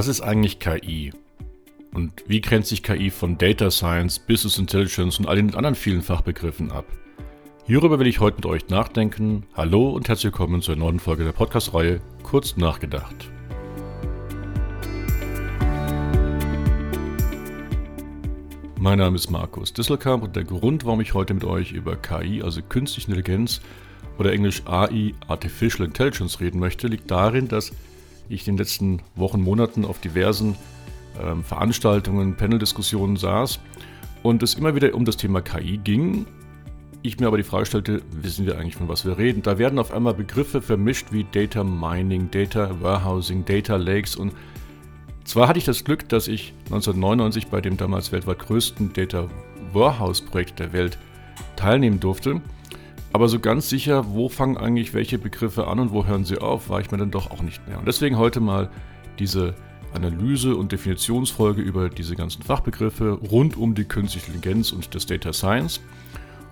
Was 0.00 0.08
ist 0.08 0.22
eigentlich 0.22 0.58
KI? 0.58 1.12
Und 1.92 2.24
wie 2.26 2.40
grenzt 2.40 2.70
sich 2.70 2.82
KI 2.82 3.10
von 3.10 3.36
Data 3.36 3.70
Science, 3.70 4.18
Business 4.18 4.56
Intelligence 4.56 5.18
und 5.18 5.26
all 5.26 5.36
den 5.36 5.54
anderen 5.54 5.74
vielen 5.74 6.00
Fachbegriffen 6.00 6.72
ab? 6.72 6.86
Hierüber 7.66 7.98
will 7.98 8.06
ich 8.06 8.18
heute 8.18 8.36
mit 8.36 8.46
euch 8.46 8.70
nachdenken. 8.70 9.44
Hallo 9.52 9.90
und 9.90 10.08
herzlich 10.08 10.32
willkommen 10.32 10.62
zur 10.62 10.76
neuen 10.76 11.00
Folge 11.00 11.24
der 11.24 11.32
Podcast-Reihe 11.32 12.00
Kurz 12.22 12.56
nachgedacht. 12.56 13.30
Mein 18.78 19.00
Name 19.00 19.16
ist 19.16 19.30
Markus 19.30 19.74
Disselkamp 19.74 20.22
und 20.22 20.34
der 20.34 20.44
Grund, 20.44 20.86
warum 20.86 21.02
ich 21.02 21.12
heute 21.12 21.34
mit 21.34 21.44
euch 21.44 21.72
über 21.72 21.96
KI, 21.96 22.42
also 22.42 22.62
Künstliche 22.62 23.08
Intelligenz 23.08 23.60
oder 24.16 24.32
Englisch 24.32 24.62
AI, 24.64 25.12
Artificial 25.28 25.86
Intelligence, 25.86 26.40
reden 26.40 26.58
möchte, 26.58 26.86
liegt 26.86 27.10
darin, 27.10 27.48
dass 27.48 27.72
ich 28.30 28.46
in 28.46 28.54
den 28.54 28.58
letzten 28.58 29.02
Wochen, 29.16 29.42
Monaten 29.42 29.84
auf 29.84 30.00
diversen 30.00 30.54
äh, 31.18 31.42
Veranstaltungen, 31.42 32.36
Panel-Diskussionen 32.36 33.16
saß 33.16 33.60
und 34.22 34.42
es 34.42 34.54
immer 34.54 34.74
wieder 34.74 34.94
um 34.94 35.04
das 35.04 35.16
Thema 35.16 35.42
KI 35.42 35.78
ging. 35.78 36.26
Ich 37.02 37.18
mir 37.18 37.26
aber 37.26 37.38
die 37.38 37.42
Frage 37.42 37.66
stellte, 37.66 38.02
wissen 38.10 38.46
wir 38.46 38.58
eigentlich, 38.58 38.76
von 38.76 38.88
was 38.88 39.04
wir 39.04 39.18
reden? 39.18 39.42
Da 39.42 39.58
werden 39.58 39.78
auf 39.78 39.92
einmal 39.92 40.14
Begriffe 40.14 40.60
vermischt 40.60 41.12
wie 41.12 41.24
Data 41.24 41.64
Mining, 41.64 42.30
Data 42.30 42.70
Warehousing, 42.80 43.44
Data 43.44 43.76
Lakes 43.76 44.16
und 44.16 44.32
zwar 45.24 45.48
hatte 45.48 45.58
ich 45.58 45.64
das 45.64 45.84
Glück, 45.84 46.08
dass 46.08 46.28
ich 46.28 46.54
1999 46.66 47.48
bei 47.48 47.60
dem 47.60 47.76
damals 47.76 48.12
weltweit 48.12 48.38
größten 48.38 48.92
Data 48.92 49.28
Warehouse 49.72 50.20
Projekt 50.20 50.58
der 50.58 50.72
Welt 50.72 50.98
teilnehmen 51.56 52.00
durfte. 52.00 52.40
Aber 53.12 53.28
so 53.28 53.40
ganz 53.40 53.68
sicher, 53.68 54.14
wo 54.14 54.28
fangen 54.28 54.56
eigentlich 54.56 54.94
welche 54.94 55.18
Begriffe 55.18 55.66
an 55.66 55.80
und 55.80 55.92
wo 55.92 56.06
hören 56.06 56.24
sie 56.24 56.38
auf, 56.38 56.68
war 56.68 56.80
ich 56.80 56.90
mir 56.90 56.98
dann 56.98 57.10
doch 57.10 57.30
auch 57.30 57.42
nicht 57.42 57.66
mehr. 57.66 57.78
Und 57.78 57.88
deswegen 57.88 58.18
heute 58.18 58.40
mal 58.40 58.70
diese 59.18 59.54
Analyse 59.92 60.54
und 60.54 60.70
Definitionsfolge 60.70 61.60
über 61.60 61.88
diese 61.88 62.14
ganzen 62.14 62.42
Fachbegriffe 62.42 63.18
rund 63.30 63.56
um 63.56 63.74
die 63.74 63.84
künstliche 63.84 64.32
Intelligenz 64.32 64.70
und 64.70 64.94
das 64.94 65.06
Data 65.06 65.32
Science. 65.32 65.80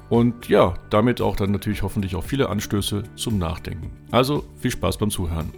Und 0.09 0.49
ja, 0.49 0.75
damit 0.91 1.21
auch 1.21 1.37
dann 1.37 1.53
natürlich 1.53 1.83
hoffentlich 1.83 2.17
auch 2.17 2.25
viele 2.25 2.49
Anstöße 2.49 3.05
zum 3.15 3.39
Nachdenken. 3.39 3.91
Also 4.11 4.45
viel 4.57 4.71
Spaß 4.73 4.99
beim 4.99 5.11
Zuhören. 5.11 5.53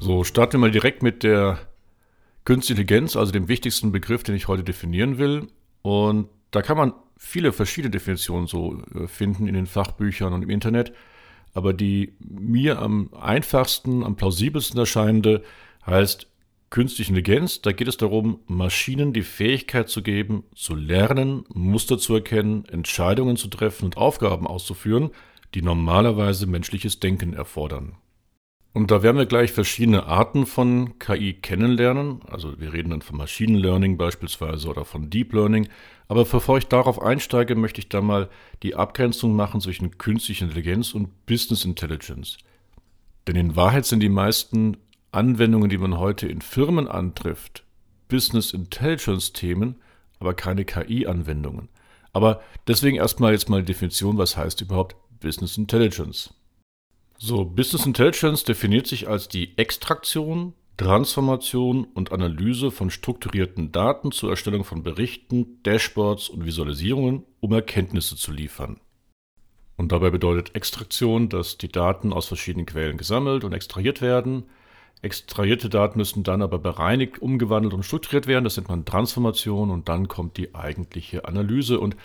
So, 0.00 0.24
starten 0.24 0.54
wir 0.54 0.58
mal 0.60 0.70
direkt 0.70 1.02
mit 1.02 1.22
der 1.22 1.58
Künstliche 2.46 2.80
Intelligenz, 2.80 3.16
also 3.16 3.32
dem 3.32 3.48
wichtigsten 3.48 3.90
Begriff, 3.92 4.22
den 4.22 4.36
ich 4.36 4.46
heute 4.46 4.62
definieren 4.62 5.18
will. 5.18 5.48
Und 5.82 6.28
da 6.52 6.62
kann 6.62 6.76
man 6.76 6.94
viele 7.18 7.52
verschiedene 7.52 7.90
Definitionen 7.90 8.46
so 8.46 8.80
äh, 8.94 9.08
finden 9.08 9.48
in 9.48 9.54
den 9.54 9.66
Fachbüchern 9.66 10.32
und 10.32 10.42
im 10.42 10.50
Internet. 10.50 10.92
Aber 11.54 11.74
die 11.74 12.14
mir 12.20 12.78
am 12.78 13.12
einfachsten, 13.14 14.04
am 14.04 14.14
plausibelsten 14.14 14.78
erscheinende 14.78 15.42
heißt 15.84 16.28
Künstliche 16.70 17.10
Intelligenz. 17.10 17.62
Da 17.62 17.72
geht 17.72 17.88
es 17.88 17.96
darum, 17.96 18.40
Maschinen 18.46 19.12
die 19.12 19.22
Fähigkeit 19.22 19.88
zu 19.88 20.02
geben, 20.02 20.44
zu 20.54 20.74
lernen, 20.76 21.44
Muster 21.48 21.98
zu 21.98 22.14
erkennen, 22.14 22.64
Entscheidungen 22.66 23.36
zu 23.36 23.48
treffen 23.48 23.86
und 23.86 23.96
Aufgaben 23.96 24.46
auszuführen, 24.46 25.10
die 25.54 25.62
normalerweise 25.62 26.46
menschliches 26.46 27.00
Denken 27.00 27.34
erfordern. 27.34 27.96
Und 28.76 28.90
da 28.90 29.02
werden 29.02 29.16
wir 29.16 29.24
gleich 29.24 29.52
verschiedene 29.52 30.04
Arten 30.04 30.44
von 30.44 30.98
KI 30.98 31.32
kennenlernen. 31.32 32.20
Also 32.28 32.60
wir 32.60 32.74
reden 32.74 32.90
dann 32.90 33.00
von 33.00 33.16
Machine 33.16 33.58
Learning 33.58 33.96
beispielsweise 33.96 34.68
oder 34.68 34.84
von 34.84 35.08
Deep 35.08 35.32
Learning. 35.32 35.66
Aber 36.08 36.26
bevor 36.26 36.58
ich 36.58 36.66
darauf 36.66 37.00
einsteige, 37.00 37.54
möchte 37.54 37.80
ich 37.80 37.88
da 37.88 38.02
mal 38.02 38.28
die 38.62 38.74
Abgrenzung 38.74 39.34
machen 39.34 39.62
zwischen 39.62 39.96
künstlicher 39.96 40.44
Intelligenz 40.44 40.92
und 40.92 41.24
Business 41.24 41.64
Intelligence. 41.64 42.36
Denn 43.26 43.36
in 43.36 43.56
Wahrheit 43.56 43.86
sind 43.86 44.00
die 44.00 44.10
meisten 44.10 44.76
Anwendungen, 45.10 45.70
die 45.70 45.78
man 45.78 45.98
heute 45.98 46.28
in 46.28 46.42
Firmen 46.42 46.86
antrifft, 46.86 47.64
Business 48.08 48.52
Intelligence 48.52 49.32
Themen, 49.32 49.76
aber 50.20 50.34
keine 50.34 50.66
KI-Anwendungen. 50.66 51.70
Aber 52.12 52.42
deswegen 52.68 52.98
erstmal 52.98 53.32
jetzt 53.32 53.48
mal 53.48 53.62
die 53.62 53.72
Definition, 53.72 54.18
was 54.18 54.36
heißt 54.36 54.60
überhaupt 54.60 54.96
Business 55.18 55.56
Intelligence? 55.56 56.34
So, 57.18 57.46
Business 57.46 57.86
Intelligence 57.86 58.44
definiert 58.44 58.86
sich 58.86 59.08
als 59.08 59.28
die 59.28 59.56
Extraktion, 59.56 60.52
Transformation 60.76 61.84
und 61.94 62.12
Analyse 62.12 62.70
von 62.70 62.90
strukturierten 62.90 63.72
Daten 63.72 64.12
zur 64.12 64.28
Erstellung 64.28 64.64
von 64.64 64.82
Berichten, 64.82 65.62
Dashboards 65.62 66.28
und 66.28 66.44
Visualisierungen, 66.44 67.24
um 67.40 67.52
Erkenntnisse 67.52 68.16
zu 68.16 68.32
liefern. 68.32 68.80
Und 69.78 69.92
dabei 69.92 70.10
bedeutet 70.10 70.54
Extraktion, 70.54 71.30
dass 71.30 71.56
die 71.56 71.68
Daten 71.68 72.12
aus 72.12 72.26
verschiedenen 72.26 72.66
Quellen 72.66 72.98
gesammelt 72.98 73.44
und 73.44 73.54
extrahiert 73.54 74.02
werden. 74.02 74.44
Extrahierte 75.00 75.70
Daten 75.70 75.98
müssen 75.98 76.22
dann 76.22 76.42
aber 76.42 76.58
bereinigt, 76.58 77.20
umgewandelt 77.20 77.72
und 77.72 77.84
strukturiert 77.84 78.26
werden. 78.26 78.44
Das 78.44 78.56
nennt 78.56 78.68
man 78.68 78.84
Transformation 78.84 79.70
und 79.70 79.88
dann 79.88 80.08
kommt 80.08 80.36
die 80.36 80.54
eigentliche 80.54 81.26
Analyse. 81.26 81.80
Und 81.80 81.96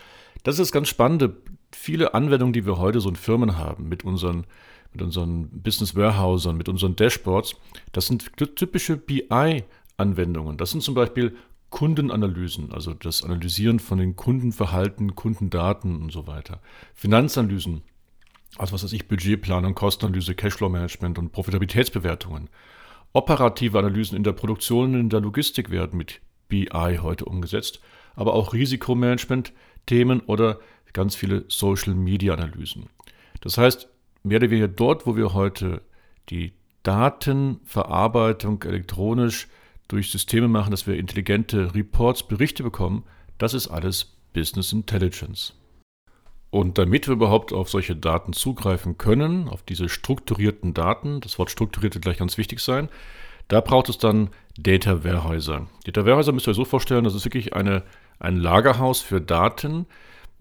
das 0.44 0.60
ist 0.60 0.72
ganz 0.72 0.88
Spannende. 0.88 1.36
Viele 1.74 2.14
Anwendungen, 2.14 2.54
die 2.54 2.66
wir 2.66 2.78
heute 2.78 3.02
so 3.02 3.10
in 3.10 3.16
Firmen 3.16 3.58
haben, 3.58 3.90
mit 3.90 4.04
unseren 4.04 4.46
mit 4.94 5.02
unseren 5.02 5.50
Business 5.62 5.96
Warehousern, 5.96 6.58
mit 6.58 6.70
unseren 6.70 6.96
Dashboards, 6.96 7.56
das 7.92 8.08
sind 8.08 8.32
typische 8.56 8.98
BI-Anwendungen. 8.98 10.58
Das 10.58 10.72
sind 10.72 10.84
zum 10.84 10.96
Beispiel 10.96 11.36
Kundenanalysen, 11.70 12.74
also 12.74 12.94
das 12.94 13.24
Analysieren 13.24 13.80
von 13.80 13.98
den 13.98 14.16
Kundenverhalten, 14.18 15.16
Kundendaten 15.16 16.02
und 16.02 16.12
so 16.12 16.28
weiter. 16.28 16.60
Finanzanalysen, 16.94 17.82
also 18.58 18.74
was 18.74 18.84
weiß 18.84 18.94
ich, 18.94 19.08
Budgetplanung, 19.08 19.74
Kostenanalyse, 19.74 20.36
Cashflow-Management 20.36 21.18
und 21.18 21.32
Profitabilitätsbewertungen. 21.32 22.50
Operative 23.14 23.80
Analysen 23.80 24.18
in 24.18 24.24
der 24.24 24.34
Produktion 24.34 24.94
und 24.94 25.00
in 25.00 25.10
der 25.10 25.22
Logistik 25.22 25.70
werden 25.70 25.98
mit 25.98 26.22
BI 26.50 27.00
heute 27.02 27.26
umgesetzt, 27.26 27.80
aber 28.16 28.34
auch 28.34 28.54
Risikomanagement-Themen 28.54 30.20
oder 30.22 30.60
ganz 30.92 31.16
viele 31.16 31.46
Social-Media-Analysen. 31.48 32.88
Das 33.40 33.58
heißt, 33.58 33.88
mehr 34.24 34.38
oder 34.38 34.50
weniger 34.50 34.68
dort, 34.68 35.06
wo 35.06 35.16
wir 35.16 35.34
heute 35.34 35.82
die 36.30 36.54
Datenverarbeitung 36.84 38.64
elektronisch 38.64 39.48
durch 39.88 40.12
Systeme 40.12 40.48
machen, 40.48 40.72
dass 40.72 40.88
wir 40.88 40.98
intelligente 40.98 41.74
Reports, 41.76 42.24
Berichte 42.24 42.64
bekommen, 42.64 43.04
das 43.38 43.54
ist 43.54 43.68
alles 43.68 44.18
Business 44.34 44.72
Intelligence. 44.72 45.54
Und 46.50 46.78
damit 46.78 47.08
wir 47.08 47.14
überhaupt 47.14 47.54
auf 47.54 47.70
solche 47.70 47.96
Daten 47.96 48.34
zugreifen 48.34 48.98
können, 48.98 49.48
auf 49.48 49.64
diese 49.64 49.88
strukturierten 49.90 50.74
Daten, 50.74 51.22
das 51.22 51.40
Wort 51.40 51.50
strukturiert 51.50 51.96
wird 51.96 52.04
gleich 52.04 52.18
ganz 52.18 52.38
wichtig 52.38 52.60
sein, 52.60 52.90
da 53.48 53.62
braucht 53.62 53.90
es 53.90 53.98
dann 53.98 54.30
Data 54.58 55.04
Warehäuser. 55.04 55.68
Data 55.86 56.06
Warehäuser 56.06 56.32
müsst 56.32 56.48
ihr 56.48 56.52
euch 56.52 56.58
so 56.58 56.66
vorstellen, 56.66 57.04
das 57.04 57.16
ist 57.16 57.26
wirklich 57.26 57.54
eine, 57.54 57.84
ein 58.20 58.38
Lagerhaus 58.38 59.02
für 59.02 59.22
Daten, 59.22 59.86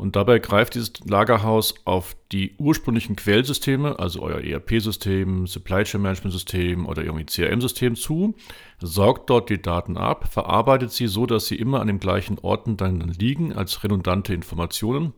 und 0.00 0.16
dabei 0.16 0.38
greift 0.38 0.77
dieses 0.77 0.93
Lagerhaus 1.05 1.75
auf 1.84 2.16
die 2.33 2.55
ursprünglichen 2.56 3.16
Quellsysteme, 3.16 3.99
also 3.99 4.22
euer 4.22 4.41
ERP-System, 4.41 5.47
Supply 5.47 5.84
Chain 5.84 6.00
Management 6.00 6.33
System 6.33 6.87
oder 6.87 7.05
irgendwie 7.05 7.27
CRM-System 7.27 7.97
zu, 7.97 8.34
saugt 8.81 9.28
dort 9.28 9.50
die 9.50 9.60
Daten 9.60 9.99
ab, 9.99 10.33
verarbeitet 10.33 10.91
sie 10.93 11.06
so, 11.06 11.27
dass 11.27 11.49
sie 11.49 11.56
immer 11.56 11.83
an 11.83 11.87
den 11.87 12.00
gleichen 12.00 12.39
Orten 12.39 12.78
dann 12.78 13.00
liegen 13.19 13.53
als 13.53 13.84
redundante 13.84 14.33
Informationen. 14.33 15.12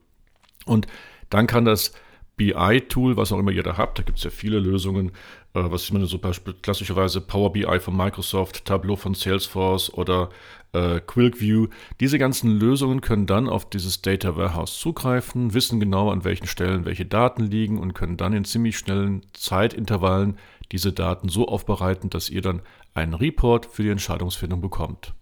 Und 0.66 0.88
dann 1.31 1.47
kann 1.47 1.65
das 1.65 1.92
BI-Tool, 2.37 3.16
was 3.16 3.31
auch 3.31 3.38
immer 3.38 3.53
ihr 3.53 3.62
da 3.62 3.76
habt, 3.76 4.00
da 4.00 4.03
gibt 4.03 4.19
es 4.19 4.25
ja 4.25 4.31
viele 4.31 4.59
Lösungen, 4.59 5.12
was 5.55 5.85
ich 5.85 5.93
meine, 5.93 6.07
so 6.07 6.19
klassischerweise 6.19 7.21
Power 7.21 7.53
BI 7.53 7.81
von 7.81 7.97
Microsoft, 7.97 8.65
Tableau 8.65 8.97
von 8.97 9.15
Salesforce 9.15 9.93
oder 9.93 10.31
äh, 10.72 11.01
QuickView. 11.01 11.69
Diese 12.01 12.19
ganzen 12.19 12.59
Lösungen 12.59 13.01
können 13.01 13.27
dann 13.27 13.49
auf 13.49 13.69
dieses 13.69 14.03
Data 14.03 14.37
Warehouse 14.37 14.78
zugreifen, 14.78 15.54
wissen 15.54 15.81
genau, 15.81 16.10
an 16.10 16.25
welchen 16.25 16.47
Stellen 16.47 16.84
welche 16.84 17.04
Daten 17.04 17.45
liegen 17.45 17.78
und 17.78 17.95
können 17.95 18.16
dann 18.16 18.33
in 18.33 18.45
ziemlich 18.45 18.78
schnellen 18.78 19.22
Zeitintervallen 19.34 20.39
diese 20.72 20.93
Daten 20.93 21.28
so 21.28 21.47
aufbereiten, 21.47 22.09
dass 22.09 22.31
ihr 22.31 22.41
dann 22.41 22.63
einen 22.95 23.15
Report 23.15 23.66
für 23.66 23.83
die 23.83 23.91
Entscheidungsfindung 23.91 24.60
bekommt. 24.60 25.15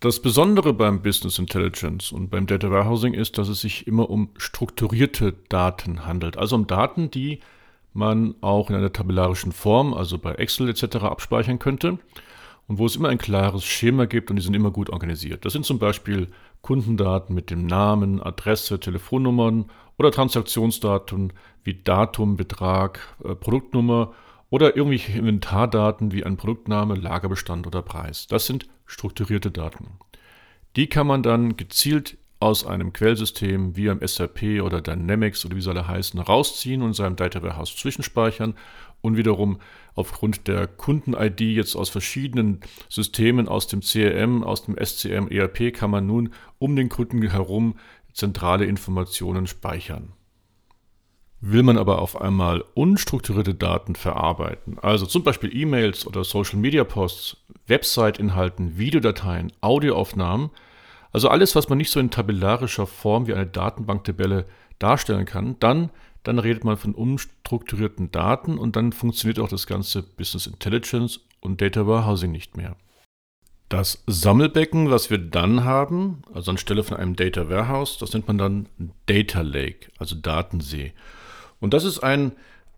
Das 0.00 0.20
Besondere 0.20 0.74
beim 0.74 1.00
Business 1.00 1.38
Intelligence 1.38 2.12
und 2.12 2.28
beim 2.28 2.46
Data 2.46 2.70
Warehousing 2.70 3.14
ist, 3.14 3.38
dass 3.38 3.48
es 3.48 3.62
sich 3.62 3.86
immer 3.86 4.10
um 4.10 4.28
strukturierte 4.36 5.32
Daten 5.48 6.04
handelt. 6.04 6.36
Also 6.36 6.54
um 6.54 6.66
Daten, 6.66 7.10
die 7.10 7.40
man 7.94 8.34
auch 8.42 8.68
in 8.68 8.76
einer 8.76 8.92
tabellarischen 8.92 9.52
Form, 9.52 9.94
also 9.94 10.18
bei 10.18 10.32
Excel 10.34 10.68
etc. 10.68 10.96
abspeichern 10.96 11.58
könnte 11.58 11.98
und 12.68 12.78
wo 12.78 12.84
es 12.84 12.96
immer 12.96 13.08
ein 13.08 13.16
klares 13.16 13.64
Schema 13.64 14.04
gibt 14.04 14.28
und 14.28 14.36
die 14.36 14.42
sind 14.42 14.54
immer 14.54 14.70
gut 14.70 14.90
organisiert. 14.90 15.46
Das 15.46 15.54
sind 15.54 15.64
zum 15.64 15.78
Beispiel 15.78 16.28
Kundendaten 16.60 17.34
mit 17.34 17.50
dem 17.50 17.64
Namen, 17.64 18.22
Adresse, 18.22 18.78
Telefonnummern 18.78 19.70
oder 19.96 20.10
Transaktionsdaten 20.10 21.32
wie 21.64 21.82
Datum, 21.82 22.36
Betrag, 22.36 23.00
äh, 23.24 23.34
Produktnummer 23.34 24.12
oder 24.56 24.74
irgendwelche 24.74 25.12
Inventardaten 25.12 26.12
wie 26.12 26.24
ein 26.24 26.38
Produktname, 26.38 26.94
Lagerbestand 26.94 27.66
oder 27.66 27.82
Preis. 27.82 28.26
Das 28.26 28.46
sind 28.46 28.66
strukturierte 28.86 29.50
Daten. 29.50 29.98
Die 30.76 30.86
kann 30.86 31.06
man 31.06 31.22
dann 31.22 31.58
gezielt 31.58 32.16
aus 32.40 32.66
einem 32.66 32.94
Quellsystem 32.94 33.76
wie 33.76 33.90
am 33.90 34.00
SAP 34.00 34.62
oder 34.62 34.80
Dynamics 34.80 35.44
oder 35.44 35.56
wie 35.56 35.60
soll 35.60 35.76
er 35.76 35.88
heißen, 35.88 36.18
rausziehen 36.18 36.80
und 36.80 36.88
in 36.88 36.94
seinem 36.94 37.16
Data 37.16 37.42
Warehouse 37.42 37.76
zwischenspeichern 37.76 38.54
und 39.02 39.18
wiederum 39.18 39.58
aufgrund 39.94 40.48
der 40.48 40.66
Kunden-ID 40.66 41.42
jetzt 41.42 41.76
aus 41.76 41.90
verschiedenen 41.90 42.60
Systemen, 42.88 43.48
aus 43.48 43.66
dem 43.66 43.82
CRM, 43.82 44.42
aus 44.42 44.64
dem 44.64 44.74
SCM, 44.82 45.28
ERP, 45.28 45.74
kann 45.74 45.90
man 45.90 46.06
nun 46.06 46.32
um 46.58 46.76
den 46.76 46.88
Kunden 46.88 47.20
herum 47.20 47.74
zentrale 48.14 48.64
Informationen 48.64 49.46
speichern. 49.46 50.14
Will 51.40 51.62
man 51.62 51.76
aber 51.76 52.00
auf 52.00 52.20
einmal 52.20 52.64
unstrukturierte 52.74 53.54
Daten 53.54 53.94
verarbeiten, 53.94 54.78
also 54.80 55.04
zum 55.06 55.22
Beispiel 55.22 55.54
E-Mails 55.54 56.06
oder 56.06 56.24
Social-Media-Posts, 56.24 57.36
Website-Inhalten, 57.66 58.78
Videodateien, 58.78 59.52
Audioaufnahmen, 59.60 60.50
also 61.12 61.28
alles, 61.28 61.54
was 61.54 61.68
man 61.68 61.78
nicht 61.78 61.90
so 61.90 62.00
in 62.00 62.10
tabellarischer 62.10 62.86
Form 62.86 63.26
wie 63.26 63.34
eine 63.34 63.46
Datenbanktabelle 63.46 64.46
darstellen 64.78 65.24
kann, 65.24 65.56
dann, 65.60 65.90
dann 66.24 66.38
redet 66.38 66.64
man 66.64 66.76
von 66.76 66.94
unstrukturierten 66.94 68.10
Daten 68.12 68.58
und 68.58 68.76
dann 68.76 68.92
funktioniert 68.92 69.38
auch 69.38 69.48
das 69.48 69.66
ganze 69.66 70.02
Business 70.02 70.46
Intelligence 70.46 71.20
und 71.40 71.60
Data 71.60 71.86
Warehousing 71.86 72.32
nicht 72.32 72.56
mehr. 72.56 72.76
Das 73.68 74.04
Sammelbecken, 74.06 74.90
was 74.90 75.10
wir 75.10 75.18
dann 75.18 75.64
haben, 75.64 76.22
also 76.32 76.50
anstelle 76.50 76.84
von 76.84 76.96
einem 76.96 77.16
Data 77.16 77.48
Warehouse, 77.48 77.98
das 77.98 78.12
nennt 78.12 78.28
man 78.28 78.38
dann 78.38 78.68
Data 79.06 79.40
Lake, 79.40 79.90
also 79.98 80.14
Datensee. 80.14 80.92
Und 81.60 81.74
das 81.74 81.84
ist 81.84 82.00
ein, 82.00 82.32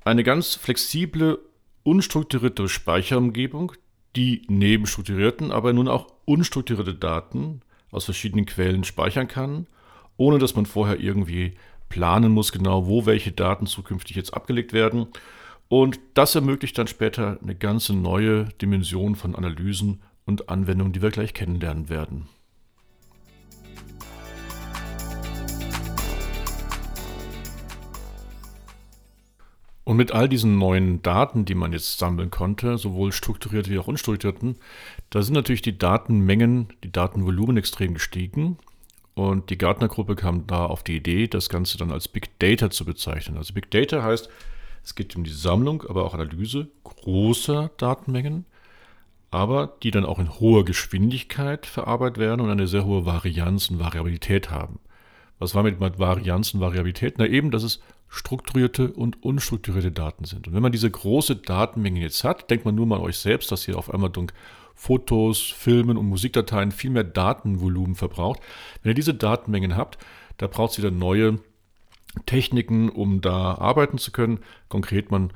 eine 0.05 0.23
ganz 0.23 0.55
flexible, 0.55 1.39
unstrukturierte 1.83 2.69
Speicherumgebung, 2.69 3.73
die 4.17 4.43
neben 4.49 4.87
strukturierten, 4.87 5.53
aber 5.53 5.73
nun 5.73 5.89
auch 5.89 6.07
unstrukturierte 6.25 6.95
Daten 6.95 7.63
aus 7.91 8.05
verschiedenen 8.05 8.47
Quellen 8.47 8.85
speichern 8.85 9.29
kann, 9.29 9.67
ohne 10.17 10.39
dass 10.39 10.55
man 10.55 10.67
vorher 10.67 11.01
irgendwie 11.01 11.55
planen 11.89 12.33
muss, 12.33 12.53
genau 12.53 12.87
wo 12.87 13.07
welche 13.07 13.33
Daten 13.33 13.67
zukünftig 13.67 14.17
jetzt 14.17 14.35
abgelegt 14.35 14.73
werden. 14.73 15.07
Und 15.69 16.01
das 16.15 16.35
ermöglicht 16.35 16.77
dann 16.79 16.87
später 16.87 17.39
eine 17.43 17.55
ganze 17.55 17.95
neue 17.95 18.45
Dimension 18.61 19.15
von 19.15 19.35
Analysen 19.35 20.01
und 20.25 20.49
Anwendungen, 20.49 20.93
die 20.93 21.03
wir 21.03 21.11
gleich 21.11 21.35
kennenlernen 21.35 21.89
werden. 21.89 22.29
Und 29.89 29.97
mit 29.97 30.13
all 30.13 30.29
diesen 30.29 30.59
neuen 30.59 31.01
Daten, 31.01 31.47
die 31.47 31.55
man 31.55 31.73
jetzt 31.73 31.99
sammeln 31.99 32.31
konnte, 32.31 32.77
sowohl 32.77 33.11
strukturiert 33.11 33.71
wie 33.71 33.79
auch 33.79 33.89
unstrukturierten, 33.89 34.57
da 35.09 35.23
sind 35.23 35.33
natürlich 35.33 35.63
die 35.63 35.79
Datenmengen, 35.79 36.69
die 36.85 36.93
Datenvolumen 36.93 37.57
extrem 37.57 37.95
gestiegen. 37.95 38.59
Und 39.15 39.49
die 39.49 39.57
Gartner-Gruppe 39.57 40.15
kam 40.15 40.47
da 40.47 40.67
auf 40.67 40.83
die 40.83 40.97
Idee, 40.97 41.27
das 41.27 41.49
Ganze 41.49 41.79
dann 41.79 41.91
als 41.91 42.07
Big 42.07 42.39
Data 42.39 42.69
zu 42.69 42.85
bezeichnen. 42.85 43.39
Also 43.39 43.55
Big 43.55 43.71
Data 43.71 44.03
heißt, 44.03 44.29
es 44.85 44.95
geht 44.95 45.17
um 45.17 45.25
die 45.25 45.33
Sammlung, 45.33 45.83
aber 45.89 46.05
auch 46.05 46.13
Analyse 46.13 46.69
großer 46.85 47.71
Datenmengen, 47.79 48.45
aber 49.31 49.79
die 49.83 49.91
dann 49.91 50.05
auch 50.05 50.19
in 50.19 50.39
hoher 50.39 50.67
Geschwindigkeit 50.67 51.65
verarbeitet 51.65 52.19
werden 52.19 52.43
und 52.43 52.51
eine 52.51 52.67
sehr 52.67 52.85
hohe 52.85 53.07
Varianz 53.07 53.71
und 53.71 53.79
Variabilität 53.79 54.51
haben. 54.51 54.81
Was 55.39 55.55
war 55.55 55.63
mit 55.63 55.81
Varianz 55.81 56.53
und 56.53 56.61
Variabilität? 56.61 57.15
Na 57.17 57.27
eben, 57.27 57.51
dass 57.51 57.63
es 57.63 57.81
strukturierte 58.09 58.93
und 58.93 59.23
unstrukturierte 59.23 59.93
Daten 59.93 60.25
sind. 60.25 60.49
Und 60.49 60.55
wenn 60.55 60.63
man 60.63 60.73
diese 60.73 60.91
große 60.91 61.37
Datenmenge 61.37 62.01
jetzt 62.01 62.25
hat, 62.25 62.51
denkt 62.51 62.65
man 62.65 62.75
nur 62.75 62.87
mal 62.87 62.97
an 62.97 63.03
euch 63.03 63.19
selbst, 63.19 63.53
dass 63.53 63.69
ihr 63.69 63.77
auf 63.77 63.93
einmal 63.93 64.11
durch 64.11 64.33
Fotos, 64.75 65.41
Filmen 65.41 65.97
und 65.97 66.07
Musikdateien 66.07 66.71
viel 66.71 66.91
mehr 66.91 67.05
Datenvolumen 67.05 67.97
verbraucht. 67.97 68.41
Wenn 68.83 68.91
ihr 68.91 68.95
diese 68.95 69.15
Datenmengen 69.15 69.77
habt, 69.77 69.99
da 70.37 70.47
braucht 70.47 70.73
es 70.73 70.79
wieder 70.79 70.93
neue 70.93 71.41
Techniken, 72.27 72.89
um 72.89 73.21
da 73.21 73.55
arbeiten 73.55 73.99
zu 73.99 74.13
können. 74.13 74.41
Konkret, 74.69 75.11
man 75.11 75.33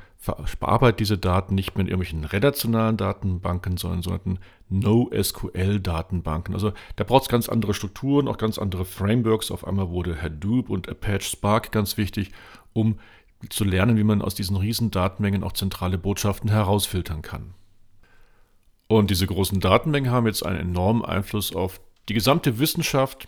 bearbeitet 0.61 1.01
diese 1.01 1.19
Daten 1.19 1.55
nicht 1.55 1.75
in 1.75 1.87
irgendwelchen 1.87 2.25
relationalen 2.25 2.97
Datenbanken, 2.97 3.77
sondern 3.77 4.03
sogenannten 4.03 4.39
NoSQL-Datenbanken. 4.69 6.55
Also 6.55 6.73
da 6.97 7.05
braucht 7.05 7.23
es 7.23 7.29
ganz 7.29 7.49
andere 7.49 7.75
Strukturen, 7.75 8.29
auch 8.29 8.39
ganz 8.39 8.59
andere 8.59 8.85
Frameworks. 8.85 9.51
Auf 9.51 9.67
einmal 9.67 9.91
wurde 9.91 10.21
Hadoop 10.21 10.71
und 10.71 10.89
Apache 10.89 11.23
Spark 11.23 11.73
ganz 11.73 11.97
wichtig, 11.97 12.31
um 12.73 12.99
zu 13.49 13.65
lernen, 13.65 13.97
wie 13.97 14.05
man 14.05 14.23
aus 14.23 14.35
diesen 14.35 14.57
riesen 14.57 14.91
Datenmengen 14.91 15.43
auch 15.43 15.53
zentrale 15.53 15.99
Botschaften 15.99 16.51
herausfiltern 16.51 17.23
kann. 17.23 17.55
Und 18.87 19.11
diese 19.11 19.27
großen 19.27 19.59
Datenmengen 19.59 20.11
haben 20.11 20.27
jetzt 20.27 20.45
einen 20.47 20.61
enormen 20.61 21.05
Einfluss 21.05 21.55
auf 21.55 21.81
die 22.09 22.15
gesamte 22.15 22.59
Wissenschaft, 22.59 23.27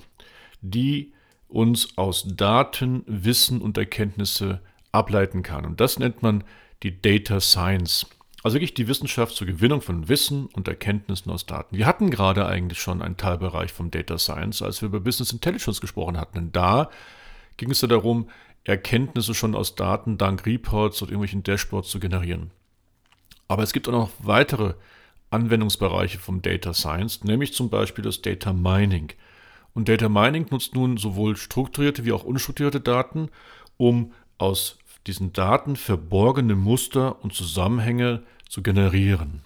die 0.61 1.13
uns 1.55 1.97
aus 1.97 2.27
Daten 2.37 3.05
Wissen 3.07 3.63
und 3.63 3.79
Erkenntnisse 3.79 4.61
ableiten 4.91 5.43
kann. 5.43 5.65
Und 5.65 5.81
das 5.81 5.99
nennt 5.99 6.23
man 6.23 6.43
die 6.83 7.01
Data 7.01 7.41
Science. 7.41 8.07
Also 8.43 8.57
wirklich 8.57 8.75
die 8.75 8.89
Wissenschaft 8.89 9.35
zur 9.35 9.47
Gewinnung 9.47 9.81
von 9.81 10.09
Wissen 10.09 10.47
und 10.47 10.69
Erkenntnissen 10.69 11.31
aus 11.31 11.47
Daten. 11.47 11.77
Wir 11.77 11.87
hatten 11.87 12.11
gerade 12.11 12.47
eigentlich 12.47 12.81
schon 12.81 13.01
einen 13.01 13.17
Teilbereich 13.17 13.73
vom 13.73 13.91
Data 13.91 14.19
Science, 14.19 14.63
als 14.63 14.83
wir 14.83 14.89
über 14.89 15.01
Business 15.01 15.33
Intelligence 15.33 15.81
gesprochen 15.81 16.19
hatten. 16.19 16.35
Denn 16.35 16.53
da 16.53 16.91
ging 17.57 17.71
es 17.71 17.81
ja 17.81 17.89
darum, 17.89 18.29
Erkenntnisse 18.65 19.33
schon 19.33 19.55
aus 19.55 19.77
Daten 19.77 20.19
dank 20.19 20.45
Reports 20.47 21.03
und 21.03 21.09
irgendwelchen 21.09 21.43
Dashboards 21.43 21.89
zu 21.89 22.01
generieren. 22.01 22.51
Aber 23.47 23.63
es 23.63 23.73
gibt 23.73 23.89
auch 23.89 23.93
noch 23.93 24.11
weitere 24.19 24.75
Anwendungsbereiche 25.31 26.19
vom 26.19 26.43
Data 26.43 26.75
Science, 26.75 27.23
nämlich 27.25 27.55
zum 27.55 27.71
Beispiel 27.71 28.03
das 28.03 28.23
Data 28.23 28.53
Mining. 28.53 29.13
Und 29.75 29.89
Data 29.89 30.09
Mining 30.09 30.47
nutzt 30.51 30.75
nun 30.75 30.97
sowohl 30.97 31.37
strukturierte 31.37 32.05
wie 32.05 32.13
auch 32.13 32.25
unstrukturierte 32.25 32.81
Daten, 32.81 33.29
um 33.77 34.13
aus 34.39 34.79
diesen 35.07 35.33
Daten 35.33 35.77
verborgene 35.77 36.55
Muster 36.55 37.23
und 37.23 37.35
Zusammenhänge 37.35 38.23
zu 38.49 38.63
generieren. 38.63 39.43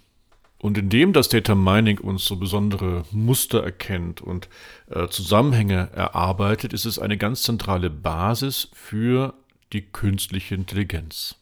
Und 0.59 0.77
indem 0.77 1.13
das 1.13 1.29
Data 1.29 1.55
Mining 1.55 1.99
uns 1.99 2.25
so 2.25 2.37
besondere 2.37 3.05
Muster 3.13 3.63
erkennt 3.63 4.21
und 4.21 4.49
äh, 4.91 5.09
Zusammenhänge 5.09 5.91
erarbeitet, 5.95 6.73
ist 6.73 6.85
es 6.85 6.99
eine 6.99 7.17
ganz 7.17 7.43
zentrale 7.43 7.91
Basis 7.91 8.69
für 8.73 9.35
die 9.73 9.83
künstliche 9.83 10.55
Intelligenz. 10.57 11.37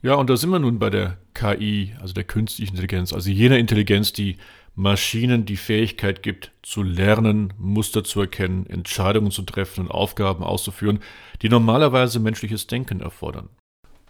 Ja, 0.00 0.14
und 0.14 0.30
da 0.30 0.36
sind 0.36 0.50
wir 0.50 0.58
nun 0.58 0.78
bei 0.78 0.90
der 0.90 1.18
KI, 1.34 1.94
also 2.00 2.14
der 2.14 2.24
künstlichen 2.24 2.72
Intelligenz, 2.72 3.12
also 3.12 3.30
jener 3.30 3.58
Intelligenz, 3.58 4.12
die 4.12 4.36
Maschinen 4.74 5.44
die 5.44 5.56
Fähigkeit 5.56 6.22
gibt, 6.22 6.52
zu 6.62 6.84
lernen, 6.84 7.52
Muster 7.58 8.04
zu 8.04 8.20
erkennen, 8.20 8.64
Entscheidungen 8.66 9.32
zu 9.32 9.42
treffen 9.42 9.86
und 9.86 9.90
Aufgaben 9.90 10.44
auszuführen, 10.44 11.00
die 11.42 11.48
normalerweise 11.48 12.20
menschliches 12.20 12.68
Denken 12.68 13.00
erfordern. 13.00 13.48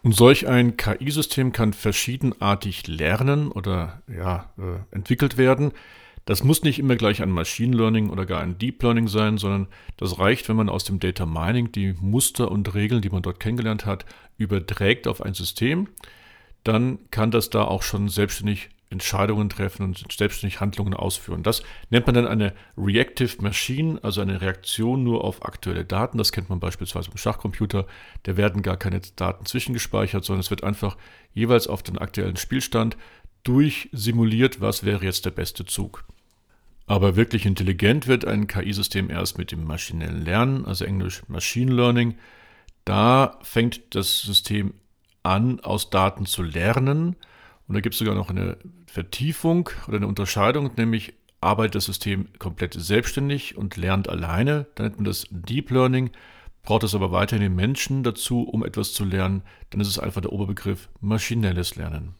Und 0.02 0.14
solch 0.14 0.46
ein 0.46 0.76
KI-System 0.76 1.52
kann 1.52 1.72
verschiedenartig 1.72 2.86
lernen 2.86 3.50
oder 3.50 4.02
ja, 4.14 4.52
äh, 4.58 4.94
entwickelt 4.94 5.38
werden. 5.38 5.72
Das 6.28 6.44
muss 6.44 6.62
nicht 6.62 6.78
immer 6.78 6.96
gleich 6.96 7.22
ein 7.22 7.30
Machine 7.30 7.74
Learning 7.74 8.10
oder 8.10 8.26
gar 8.26 8.42
ein 8.42 8.58
Deep 8.58 8.82
Learning 8.82 9.08
sein, 9.08 9.38
sondern 9.38 9.66
das 9.96 10.18
reicht, 10.18 10.46
wenn 10.50 10.56
man 10.56 10.68
aus 10.68 10.84
dem 10.84 11.00
Data 11.00 11.24
Mining 11.24 11.72
die 11.72 11.94
Muster 12.02 12.50
und 12.50 12.74
Regeln, 12.74 13.00
die 13.00 13.08
man 13.08 13.22
dort 13.22 13.40
kennengelernt 13.40 13.86
hat, 13.86 14.04
überträgt 14.36 15.08
auf 15.08 15.22
ein 15.22 15.32
System. 15.32 15.88
Dann 16.64 16.98
kann 17.10 17.30
das 17.30 17.48
da 17.48 17.64
auch 17.64 17.82
schon 17.82 18.10
selbstständig 18.10 18.68
Entscheidungen 18.90 19.48
treffen 19.48 19.84
und 19.84 20.04
selbstständig 20.12 20.60
Handlungen 20.60 20.92
ausführen. 20.92 21.42
Das 21.42 21.62
nennt 21.88 22.04
man 22.04 22.14
dann 22.14 22.26
eine 22.26 22.52
Reactive 22.76 23.40
Machine, 23.40 23.98
also 24.02 24.20
eine 24.20 24.42
Reaktion 24.42 25.02
nur 25.02 25.24
auf 25.24 25.46
aktuelle 25.46 25.86
Daten. 25.86 26.18
Das 26.18 26.30
kennt 26.30 26.50
man 26.50 26.60
beispielsweise 26.60 27.10
im 27.10 27.16
Schachcomputer. 27.16 27.86
Da 28.24 28.36
werden 28.36 28.60
gar 28.60 28.76
keine 28.76 29.00
Daten 29.16 29.46
zwischengespeichert, 29.46 30.26
sondern 30.26 30.40
es 30.40 30.50
wird 30.50 30.62
einfach 30.62 30.98
jeweils 31.32 31.68
auf 31.68 31.82
den 31.82 31.96
aktuellen 31.96 32.36
Spielstand 32.36 32.98
durchsimuliert, 33.44 34.60
was 34.60 34.84
wäre 34.84 35.06
jetzt 35.06 35.24
der 35.24 35.30
beste 35.30 35.64
Zug. 35.64 36.04
Aber 36.88 37.16
wirklich 37.16 37.44
intelligent 37.44 38.08
wird 38.08 38.24
ein 38.24 38.46
KI-System 38.46 39.10
erst 39.10 39.36
mit 39.36 39.52
dem 39.52 39.64
maschinellen 39.64 40.24
Lernen, 40.24 40.64
also 40.64 40.86
englisch 40.86 41.22
Machine 41.28 41.70
Learning. 41.70 42.16
Da 42.86 43.38
fängt 43.42 43.94
das 43.94 44.22
System 44.22 44.72
an, 45.22 45.60
aus 45.60 45.90
Daten 45.90 46.24
zu 46.24 46.42
lernen 46.42 47.14
und 47.68 47.74
da 47.74 47.80
gibt 47.80 47.94
es 47.94 47.98
sogar 47.98 48.14
noch 48.14 48.30
eine 48.30 48.56
Vertiefung 48.86 49.68
oder 49.86 49.98
eine 49.98 50.06
Unterscheidung, 50.06 50.70
nämlich 50.78 51.12
arbeitet 51.42 51.74
das 51.74 51.84
System 51.84 52.28
komplett 52.38 52.72
selbstständig 52.72 53.58
und 53.58 53.76
lernt 53.76 54.08
alleine. 54.08 54.66
Dann 54.74 54.86
nennt 54.86 54.96
man 54.96 55.04
das 55.04 55.26
Deep 55.30 55.70
Learning. 55.70 56.10
Braucht 56.62 56.84
es 56.84 56.94
aber 56.94 57.12
weiterhin 57.12 57.42
den 57.42 57.54
Menschen 57.54 58.02
dazu, 58.02 58.42
um 58.42 58.64
etwas 58.64 58.94
zu 58.94 59.04
lernen, 59.04 59.42
dann 59.70 59.82
ist 59.82 59.88
es 59.88 59.98
einfach 59.98 60.22
der 60.22 60.32
Oberbegriff 60.32 60.88
maschinelles 61.00 61.76
Lernen. 61.76 62.14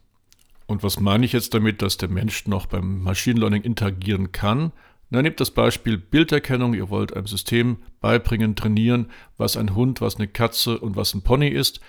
Und 0.69 0.83
was 0.83 1.01
meine 1.01 1.25
ich 1.25 1.33
jetzt 1.33 1.55
damit, 1.55 1.81
dass 1.81 1.97
der 1.97 2.11
Mensch 2.11 2.47
noch 2.47 2.67
beim 2.67 3.03
Machine 3.03 3.41
Learning 3.41 3.63
interagieren 3.63 4.33
kann? 4.33 4.73
Na, 5.09 5.23
nehmt 5.23 5.41
das 5.41 5.51
Beispiel 5.51 5.97
Bilderkennung. 5.97 6.75
Ihr 6.75 6.91
wollt 6.91 7.17
einem 7.17 7.27
System 7.27 7.79
beibringen, 8.03 8.55
trainieren, 8.55 9.11
was 9.39 9.57
ein 9.57 9.75
Hund, 9.75 10.03
was 10.03 10.17
eine 10.17 10.29
Katze 10.29 10.79
und 10.79 10.95
was 10.95 11.15
ein 11.15 11.23
Pony 11.23 11.49
ist. 11.49 11.81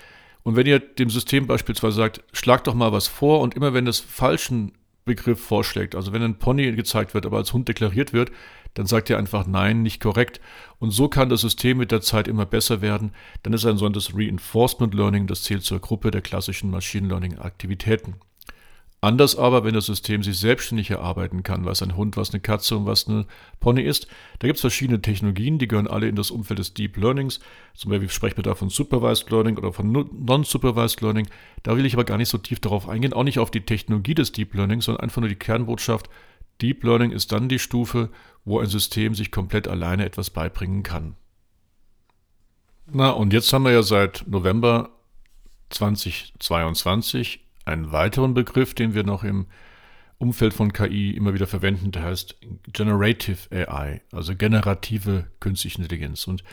Und 0.44 0.56
wenn 0.56 0.66
ihr 0.66 0.80
dem 0.80 1.10
System 1.10 1.46
beispielsweise 1.46 1.98
sagt, 1.98 2.24
schlag 2.32 2.64
doch 2.64 2.74
mal 2.74 2.94
was 2.94 3.10
vor 3.10 3.42
und 3.42 3.54
immer 3.54 3.74
wenn 3.74 3.84
das 3.84 4.00
falschen 4.00 4.72
Begriff 5.04 5.44
vorschlägt, 5.44 5.94
also 5.94 6.14
wenn 6.14 6.24
ein 6.24 6.40
Pony 6.40 6.72
gezeigt 6.72 7.14
wird, 7.14 7.26
aber 7.26 7.36
als 7.36 7.52
Hund 7.52 7.68
deklariert 7.68 8.14
wird, 8.14 8.32
dann 8.76 8.86
sagt 8.86 9.10
ihr 9.10 9.18
einfach 9.18 9.46
nein, 9.46 9.82
nicht 9.82 10.02
korrekt. 10.02 10.40
Und 10.78 10.92
so 10.92 11.10
kann 11.10 11.28
das 11.28 11.42
System 11.42 11.80
mit 11.80 11.92
der 11.92 12.00
Zeit 12.00 12.30
immer 12.30 12.46
besser 12.46 12.82
werden. 12.82 13.12
Dann 13.44 13.52
ist 13.52 13.66
ein 13.66 13.76
sogenanntes 13.76 14.16
Reinforcement 14.16 14.94
Learning, 14.94 15.28
das 15.28 15.44
zählt 15.44 15.64
zur 15.64 15.80
Gruppe 15.80 16.12
der 16.12 16.22
klassischen 16.22 16.72
Machine 16.72 17.10
Learning 17.10 17.38
Aktivitäten. 17.40 18.16
Anders 19.02 19.38
aber, 19.38 19.64
wenn 19.64 19.74
das 19.74 19.86
System 19.86 20.24
sich 20.24 20.38
selbstständig 20.38 20.92
erarbeiten 20.92 21.42
kann, 21.42 21.64
was 21.64 21.82
ein 21.82 21.96
Hund, 21.96 22.18
was 22.18 22.32
eine 22.32 22.42
Katze 22.42 22.76
und 22.76 22.86
was 22.86 23.08
eine 23.08 23.26
Pony 23.62 23.82
ist. 23.82 24.08
Da 24.40 24.48
gibt 24.48 24.58
es 24.58 24.62
verschiedene 24.62 25.02
Technologien, 25.02 25.58
die 25.58 25.70
gehören 25.70 25.88
alle 25.88 26.10
in 26.10 26.18
das 26.18 26.32
Umfeld 26.32 26.60
des 26.60 26.74
Deep 26.74 26.98
Learnings. 26.98 27.40
Zum 27.76 27.92
Beispiel 27.92 28.10
sprechen 28.10 28.38
wir 28.38 28.44
da 28.44 28.56
von 28.56 28.70
Supervised 28.70 29.30
Learning 29.32 29.58
oder 29.58 29.72
von 29.72 29.90
Non-Supervised 29.90 31.00
Learning. 31.00 31.30
Da 31.64 31.78
will 31.78 31.86
ich 31.86 31.94
aber 31.94 32.04
gar 32.04 32.18
nicht 32.18 32.28
so 32.28 32.38
tief 32.38 32.60
darauf 32.60 32.90
eingehen, 32.90 33.14
auch 33.14 33.24
nicht 33.24 33.40
auf 33.40 33.52
die 33.52 33.66
Technologie 33.66 34.16
des 34.16 34.34
Deep 34.34 34.54
Learnings, 34.54 34.86
sondern 34.86 35.04
einfach 35.04 35.22
nur 35.22 35.30
die 35.30 35.36
Kernbotschaft. 35.36 36.10
Deep 36.62 36.84
Learning 36.84 37.12
ist 37.12 37.32
dann 37.32 37.48
die 37.48 37.60
Stufe, 37.60 38.10
wo 38.44 38.60
ein 38.60 38.68
System 38.68 39.16
sich 39.16 39.32
komplett 39.32 39.70
alleine 39.70 40.04
etwas 40.04 40.30
beibringen 40.30 40.84
kann. 40.84 41.16
Na, 42.92 43.12
und 43.12 43.32
jetzt 43.32 43.54
haben 43.54 43.64
wir 43.64 43.72
ja 43.72 43.84
seit 43.84 44.26
November 44.28 44.90
2022 45.70 47.46
einen 47.70 47.92
weiteren 47.92 48.34
Begriff, 48.34 48.74
den 48.74 48.94
wir 48.94 49.04
noch 49.04 49.24
im 49.24 49.48
Umfeld 50.18 50.54
von 50.54 50.74
KI 50.74 51.12
immer 51.12 51.34
wieder 51.34 51.48
verwenden, 51.48 51.92
der 51.92 52.04
heißt 52.04 52.36
Generative 52.74 53.40
AI, 53.52 54.02
also 54.12 54.36
generative 54.36 55.28
künstliche 55.40 55.82
Intelligenz. 55.82 56.28
Und 56.28 56.44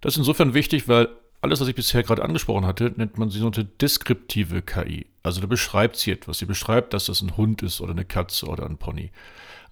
das 0.00 0.14
ist 0.14 0.18
insofern 0.18 0.54
wichtig, 0.54 0.88
weil 0.88 1.08
alles, 1.42 1.60
was 1.60 1.68
ich 1.68 1.74
bisher 1.74 2.02
gerade 2.02 2.22
angesprochen 2.22 2.66
hatte, 2.66 2.92
nennt 2.96 3.18
man 3.18 3.30
sie 3.30 3.38
sogenannte 3.38 3.64
deskriptive 3.64 4.62
KI. 4.62 5.06
Also 5.22 5.40
da 5.40 5.46
beschreibt 5.46 5.96
sie 5.96 6.12
etwas. 6.12 6.38
Sie 6.38 6.46
beschreibt, 6.46 6.92
dass 6.94 7.06
das 7.06 7.22
ein 7.22 7.36
Hund 7.36 7.62
ist 7.62 7.80
oder 7.80 7.92
eine 7.92 8.04
Katze 8.04 8.46
oder 8.46 8.66
ein 8.66 8.78
Pony. 8.78 9.10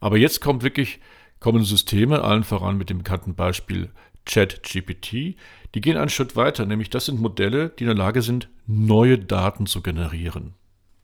Aber 0.00 0.16
jetzt 0.16 0.40
kommt 0.40 0.62
wirklich, 0.62 1.00
kommen 1.40 1.64
Systeme, 1.64 2.22
allen 2.22 2.44
voran 2.44 2.78
mit 2.78 2.90
dem 2.90 2.98
bekannten 2.98 3.34
Beispiel 3.34 3.90
ChatGPT, 4.24 5.36
die 5.74 5.80
gehen 5.80 5.96
einen 5.96 6.10
Schritt 6.10 6.36
weiter, 6.36 6.66
nämlich 6.66 6.90
das 6.90 7.06
sind 7.06 7.20
Modelle, 7.20 7.70
die 7.70 7.84
in 7.84 7.88
der 7.88 7.96
Lage 7.96 8.22
sind, 8.22 8.48
neue 8.66 9.18
Daten 9.18 9.66
zu 9.66 9.82
generieren. 9.82 10.54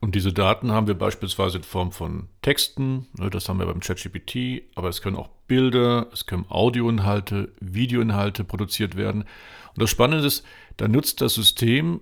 Und 0.05 0.13
diese 0.13 0.31
Daten 0.31 0.71
haben 0.71 0.85
wir 0.85 0.93
beispielsweise 0.93 1.57
in 1.57 1.63
Form 1.63 1.91
von 1.91 2.29
Texten, 2.43 3.07
ne, 3.17 3.31
das 3.31 3.49
haben 3.49 3.57
wir 3.57 3.65
beim 3.65 3.79
ChatGPT, 3.79 4.61
aber 4.75 4.87
es 4.87 5.01
können 5.01 5.15
auch 5.15 5.29
Bilder, 5.47 6.09
es 6.13 6.27
können 6.27 6.45
Audioinhalte, 6.47 7.51
Videoinhalte 7.59 8.43
produziert 8.43 8.97
werden. 8.97 9.23
Und 9.23 9.81
das 9.81 9.89
Spannende 9.89 10.27
ist, 10.27 10.45
da 10.77 10.87
nutzt 10.87 11.21
das 11.21 11.33
System 11.33 12.01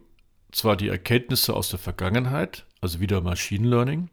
zwar 0.51 0.75
die 0.75 0.89
Erkenntnisse 0.89 1.53
aus 1.53 1.69
der 1.69 1.79
Vergangenheit, 1.79 2.65
also 2.81 2.99
wieder 2.99 3.21
Machine 3.21 3.69
Learning, 3.69 4.09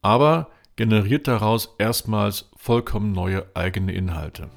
aber 0.00 0.48
generiert 0.76 1.28
daraus 1.28 1.74
erstmals 1.76 2.48
vollkommen 2.56 3.12
neue 3.12 3.44
eigene 3.54 3.92
Inhalte. 3.92 4.48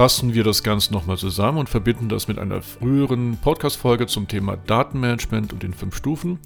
Fassen 0.00 0.32
wir 0.32 0.44
das 0.44 0.62
Ganze 0.62 0.94
nochmal 0.94 1.18
zusammen 1.18 1.58
und 1.58 1.68
verbinden 1.68 2.08
das 2.08 2.26
mit 2.26 2.38
einer 2.38 2.62
früheren 2.62 3.36
Podcast-Folge 3.36 4.06
zum 4.06 4.28
Thema 4.28 4.56
Datenmanagement 4.56 5.52
und 5.52 5.62
den 5.62 5.74
fünf 5.74 5.94
Stufen. 5.94 6.38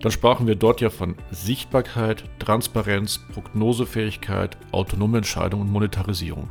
Dann 0.00 0.10
sprachen 0.10 0.46
wir 0.46 0.54
dort 0.54 0.80
ja 0.80 0.88
von 0.88 1.16
Sichtbarkeit, 1.30 2.24
Transparenz, 2.38 3.20
Prognosefähigkeit, 3.34 4.56
autonome 4.70 5.18
Entscheidung 5.18 5.60
und 5.60 5.70
Monetarisierung. 5.70 6.48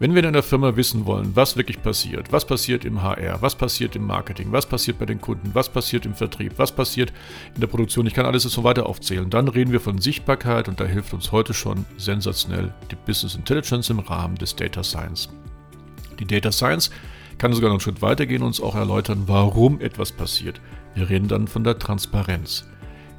Wenn 0.00 0.14
wir 0.14 0.20
in 0.20 0.28
einer 0.28 0.44
Firma 0.44 0.76
wissen 0.76 1.06
wollen, 1.06 1.34
was 1.34 1.56
wirklich 1.56 1.82
passiert, 1.82 2.30
was 2.30 2.44
passiert 2.44 2.84
im 2.84 3.02
HR, 3.02 3.42
was 3.42 3.56
passiert 3.56 3.96
im 3.96 4.06
Marketing, 4.06 4.52
was 4.52 4.64
passiert 4.64 4.96
bei 5.00 5.06
den 5.06 5.20
Kunden, 5.20 5.50
was 5.54 5.68
passiert 5.68 6.06
im 6.06 6.14
Vertrieb, 6.14 6.52
was 6.56 6.70
passiert 6.70 7.12
in 7.56 7.60
der 7.60 7.66
Produktion, 7.66 8.06
ich 8.06 8.14
kann 8.14 8.24
alles 8.24 8.44
so 8.44 8.62
weiter 8.62 8.86
aufzählen, 8.86 9.28
dann 9.28 9.48
reden 9.48 9.72
wir 9.72 9.80
von 9.80 9.98
Sichtbarkeit 9.98 10.68
und 10.68 10.78
da 10.78 10.84
hilft 10.84 11.14
uns 11.14 11.32
heute 11.32 11.52
schon 11.52 11.84
sensationell 11.96 12.72
die 12.92 12.94
Business 12.94 13.34
Intelligence 13.34 13.90
im 13.90 13.98
Rahmen 13.98 14.36
des 14.36 14.54
Data 14.54 14.84
Science. 14.84 15.30
Die 16.20 16.26
Data 16.26 16.52
Science 16.52 16.92
kann 17.36 17.52
sogar 17.52 17.70
noch 17.70 17.74
einen 17.74 17.80
Schritt 17.80 18.00
weiter 18.00 18.26
gehen 18.26 18.42
und 18.42 18.48
uns 18.48 18.60
auch 18.60 18.76
erläutern, 18.76 19.24
warum 19.26 19.80
etwas 19.80 20.12
passiert. 20.12 20.60
Wir 20.94 21.10
reden 21.10 21.26
dann 21.26 21.48
von 21.48 21.64
der 21.64 21.76
Transparenz. 21.76 22.68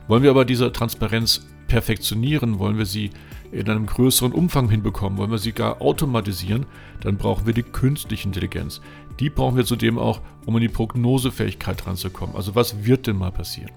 Wollen 0.08 0.24
wir 0.24 0.30
aber 0.30 0.46
diese 0.46 0.72
Transparenz 0.72 1.46
perfektionieren, 1.68 2.58
wollen 2.58 2.78
wir 2.78 2.86
sie 2.86 3.12
in 3.52 3.70
einem 3.70 3.86
größeren 3.86 4.32
Umfang 4.32 4.70
hinbekommen, 4.70 5.18
wollen 5.18 5.32
wir 5.32 5.38
sie 5.38 5.54
gar 5.54 5.82
automatisieren, 5.82 6.66
dann 7.02 7.18
brauchen 7.18 7.46
wir 7.46 7.54
die 7.54 7.64
künstliche 7.64 8.28
Intelligenz. 8.28 8.82
Die 9.20 9.30
brauchen 9.30 9.58
wir 9.58 9.66
zudem 9.66 9.98
auch, 9.98 10.22
um 10.46 10.56
in 10.56 10.62
die 10.62 10.70
Prognosefähigkeit 10.70 11.86
ranzukommen. 11.86 12.36
Also 12.36 12.56
was 12.56 12.86
wird 12.86 13.08
denn 13.08 13.18
mal 13.18 13.32
passieren? 13.32 13.72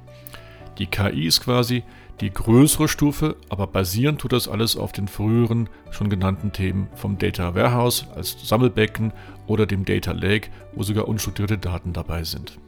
Die 0.79 0.87
KI 0.87 1.27
ist 1.27 1.43
quasi 1.43 1.83
die 2.21 2.33
größere 2.33 2.89
Stufe, 2.89 3.37
aber 3.49 3.67
basierend 3.67 4.21
tut 4.21 4.33
das 4.33 4.49
alles 4.49 4.77
auf 4.77 4.93
den 4.93 5.09
früheren 5.09 5.69
schon 5.91 6.09
genannten 6.09 6.53
Themen 6.53 6.89
vom 6.95 7.19
Data 7.19 7.55
Warehouse 7.55 8.07
als 8.15 8.37
Sammelbecken 8.49 9.13
oder 9.47 9.67
dem 9.67 9.85
Data 9.85 10.13
Lake, 10.13 10.51
wo 10.75 10.83
sogar 10.83 11.09
unstrukturierte 11.09 11.59
Daten 11.59 11.93
dabei 11.93 12.25
sind. 12.25 12.59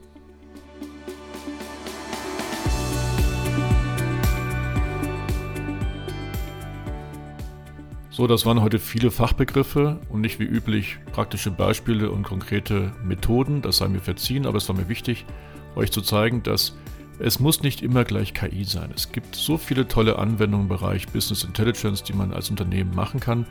So, 8.16 8.28
das 8.28 8.47
waren 8.47 8.62
heute 8.62 8.78
viele 8.78 9.11
Fachbegriffe 9.11 9.99
und 10.09 10.21
nicht 10.21 10.38
wie 10.38 10.44
üblich 10.44 10.99
praktische 11.11 11.50
Beispiele 11.50 12.12
und 12.12 12.23
konkrete 12.23 12.92
Methoden. 13.02 13.61
Das 13.61 13.78
sei 13.78 13.88
mir 13.88 13.99
verziehen, 13.99 14.47
aber 14.47 14.59
es 14.59 14.68
war 14.68 14.76
mir 14.76 14.88
wichtig, 14.88 15.26
euch 15.75 15.90
zu 15.90 16.00
zeigen, 16.00 16.40
dass 16.44 16.76
es 17.18 17.40
muss 17.40 17.64
nicht 17.64 17.83
immer 17.83 18.04
gleich 18.04 18.33
KI 18.33 18.62
sein. 18.62 18.92
Es 18.94 19.11
gibt 19.11 19.35
so 19.35 19.59
viele 19.59 19.88
tolle 19.88 20.16
Anwendungen 20.16 20.66
im 20.66 20.68
Bereich 20.68 21.09
Business 21.09 21.42
Intelligence, 21.42 22.04
die 22.04 22.12
man 22.12 22.33
als 22.33 22.50
Unternehmen 22.50 22.94
machen 22.94 23.18
kann, 23.18 23.47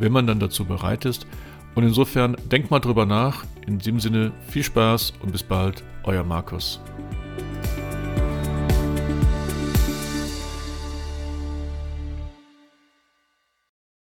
wenn 0.00 0.10
man 0.10 0.26
dann 0.26 0.40
dazu 0.40 0.64
bereit 0.64 1.04
ist. 1.04 1.28
Und 1.76 1.84
insofern 1.84 2.36
denkt 2.50 2.72
mal 2.72 2.80
drüber 2.80 3.06
nach. 3.06 3.44
In 3.68 3.78
diesem 3.78 4.00
Sinne 4.00 4.32
viel 4.48 4.64
Spaß 4.64 5.12
und 5.22 5.30
bis 5.30 5.44
bald, 5.44 5.84
euer 6.02 6.24
Markus. 6.24 6.80